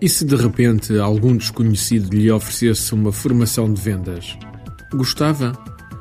[0.00, 4.36] E se de repente algum desconhecido lhe oferecesse uma formação de vendas?
[4.92, 5.52] Gostava?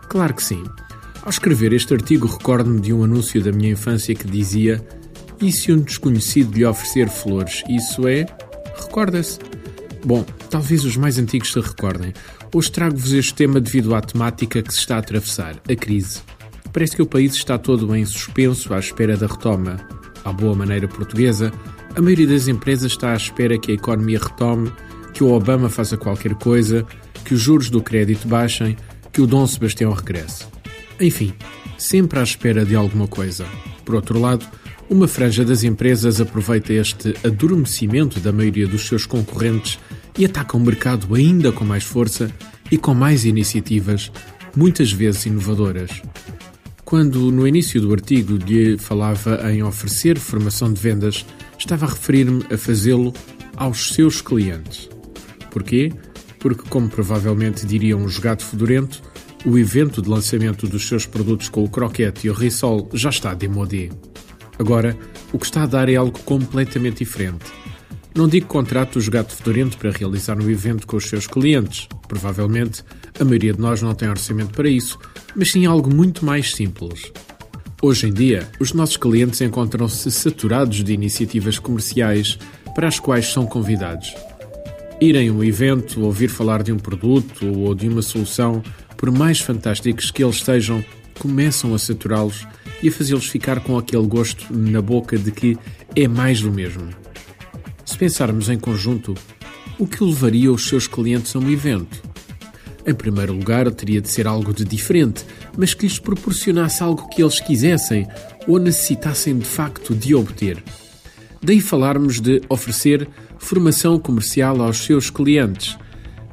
[0.09, 0.63] Claro que sim.
[1.23, 4.85] Ao escrever este artigo, recordo-me de um anúncio da minha infância que dizia:
[5.41, 7.63] E se um desconhecido lhe oferecer flores?
[7.67, 8.25] Isso é?
[8.79, 9.39] Recorda-se?
[10.05, 12.13] Bom, talvez os mais antigos se recordem.
[12.53, 16.19] Hoje trago-vos este tema devido à temática que se está a atravessar, a crise.
[16.71, 19.77] Parece que o país está todo em suspenso à espera da retoma.
[20.25, 21.53] À boa maneira portuguesa,
[21.95, 24.71] a maioria das empresas está à espera que a economia retome,
[25.13, 26.85] que o Obama faça qualquer coisa,
[27.23, 28.75] que os juros do crédito baixem,
[29.13, 30.45] que o Dom Sebastião regresse.
[30.99, 31.31] Enfim,
[31.77, 33.45] sempre à espera de alguma coisa.
[33.85, 34.45] Por outro lado,
[34.89, 39.79] uma franja das empresas aproveita este adormecimento da maioria dos seus concorrentes
[40.17, 42.31] e ataca o mercado ainda com mais força
[42.71, 44.11] e com mais iniciativas,
[44.55, 46.01] muitas vezes inovadoras.
[46.95, 51.25] Quando no início do artigo lhe falava em oferecer formação de vendas,
[51.59, 53.13] estava a referir-me a fazê-lo
[53.57, 54.87] aos seus clientes.
[55.51, 55.91] Porquê?
[56.39, 59.01] Porque, como provavelmente diriam um jogado fedorento,
[59.45, 63.33] o evento de lançamento dos seus produtos com o croquete e o risol já está
[63.33, 63.89] demodé.
[64.57, 64.97] Agora,
[65.33, 67.43] o que está a dar é algo completamente diferente.
[68.15, 71.89] Não digo contrato o jogado fedorento para realizar um evento com os seus clientes.
[72.07, 72.85] Provavelmente,
[73.19, 74.97] a maioria de nós não tem orçamento para isso,
[75.35, 77.11] mas sim algo muito mais simples.
[77.81, 82.37] Hoje em dia, os nossos clientes encontram-se saturados de iniciativas comerciais
[82.73, 84.13] para as quais são convidados.
[84.99, 88.63] Irem a um evento, ouvir falar de um produto ou de uma solução
[88.97, 90.83] por mais fantásticos que eles sejam,
[91.19, 92.47] começam a saturá-los
[92.81, 95.57] e a fazê-los ficar com aquele gosto na boca de que
[95.95, 96.89] é mais do mesmo.
[97.85, 99.13] Se pensarmos em conjunto,
[99.77, 102.14] o que levaria os seus clientes a um evento?
[102.85, 105.25] Em primeiro lugar, teria de ser algo de diferente,
[105.57, 108.07] mas que lhes proporcionasse algo que eles quisessem
[108.47, 110.63] ou necessitassem de facto de obter.
[111.41, 113.07] Daí falarmos de oferecer
[113.39, 115.77] formação comercial aos seus clientes,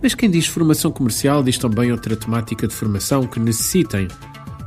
[0.03, 4.09] mas quem diz formação comercial diz também outra temática de formação que necessitem.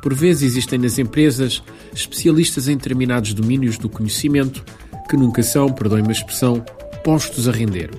[0.02, 1.62] Por vezes existem nas empresas
[1.94, 4.64] especialistas em determinados domínios do conhecimento
[5.10, 6.64] que nunca são, perdoem-me a expressão,
[7.04, 7.92] postos a render.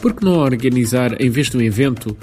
[0.00, 2.16] Por que não organizar, em vez de um evento,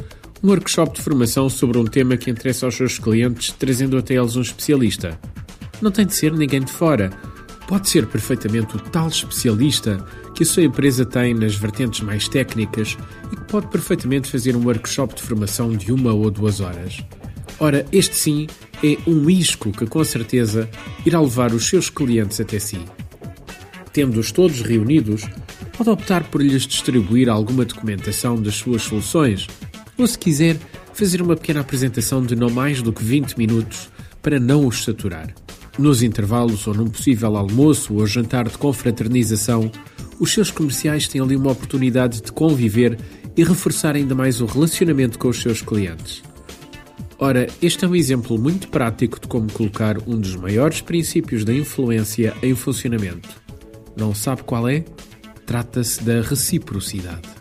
[0.43, 4.35] um workshop de formação sobre um tema que interessa aos seus clientes, trazendo até eles
[4.35, 5.19] um especialista?
[5.81, 7.11] Não tem de ser ninguém de fora.
[7.67, 10.03] Pode ser perfeitamente o tal especialista
[10.35, 12.97] que a sua empresa tem nas vertentes mais técnicas
[13.31, 17.03] e que pode perfeitamente fazer um workshop de formação de uma ou duas horas.
[17.59, 18.47] Ora, este sim
[18.83, 20.67] é um isco que com certeza
[21.05, 22.79] irá levar os seus clientes até si.
[23.93, 25.23] Tendo-os todos reunidos,
[25.77, 29.47] pode optar por lhes distribuir alguma documentação das suas soluções,
[30.01, 30.57] ou se quiser,
[30.93, 33.89] fazer uma pequena apresentação de não mais do que 20 minutos
[34.21, 35.33] para não os saturar.
[35.79, 39.71] Nos intervalos ou num possível almoço ou jantar de confraternização,
[40.19, 42.99] os seus comerciais têm ali uma oportunidade de conviver
[43.35, 46.21] e reforçar ainda mais o relacionamento com os seus clientes.
[47.17, 51.53] Ora, este é um exemplo muito prático de como colocar um dos maiores princípios da
[51.53, 53.29] influência em funcionamento.
[53.95, 54.83] Não sabe qual é?
[55.45, 57.40] Trata-se da reciprocidade.